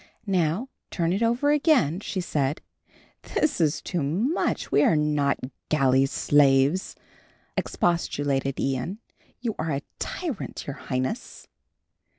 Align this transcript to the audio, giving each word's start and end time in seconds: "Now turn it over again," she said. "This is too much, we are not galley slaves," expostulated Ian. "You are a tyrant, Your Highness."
"Now 0.25 0.67
turn 0.89 1.13
it 1.13 1.21
over 1.21 1.51
again," 1.51 1.99
she 1.99 2.21
said. 2.21 2.61
"This 3.35 3.61
is 3.61 3.83
too 3.83 4.01
much, 4.01 4.71
we 4.71 4.81
are 4.81 4.95
not 4.95 5.39
galley 5.69 6.07
slaves," 6.07 6.95
expostulated 7.55 8.59
Ian. 8.59 8.97
"You 9.41 9.53
are 9.59 9.69
a 9.69 9.83
tyrant, 9.99 10.65
Your 10.65 10.77
Highness." 10.77 11.47